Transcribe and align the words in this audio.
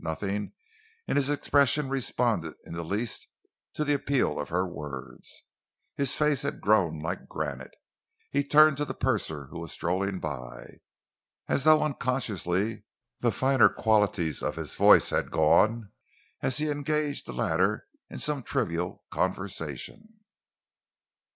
Nothing 0.03 0.53
in 1.07 1.15
his 1.15 1.29
expression 1.29 1.87
responded 1.87 2.55
in 2.65 2.73
the 2.73 2.81
least 2.83 3.27
to 3.75 3.83
the 3.85 3.93
appeal 3.93 4.39
of 4.39 4.49
her 4.49 4.65
words. 4.67 5.43
His 5.95 6.15
face 6.15 6.41
had 6.41 6.59
grown 6.59 6.97
like 6.99 7.27
granite. 7.27 7.75
He 8.31 8.43
turned 8.43 8.77
to 8.77 8.85
the 8.85 8.95
purser, 8.95 9.45
who 9.51 9.59
was 9.59 9.71
strolling 9.71 10.19
by. 10.19 10.79
As 11.47 11.65
though 11.65 11.83
unconsciously, 11.83 12.83
the 13.19 13.31
finer 13.31 13.69
qualities 13.69 14.41
of 14.41 14.55
his 14.55 14.73
voice 14.73 15.11
had 15.11 15.29
gone 15.29 15.91
as 16.41 16.57
he 16.57 16.71
engaged 16.71 17.27
the 17.27 17.33
latter 17.33 17.85
in 18.09 18.17
some 18.17 18.41
trivial 18.41 19.05
conversation. 19.11 20.21